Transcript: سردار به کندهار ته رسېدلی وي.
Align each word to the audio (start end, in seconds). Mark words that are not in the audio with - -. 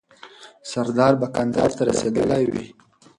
سردار 0.71 1.13
به 1.19 1.27
کندهار 1.35 1.71
ته 1.77 1.83
رسېدلی 1.89 2.43
وي. 2.51 2.65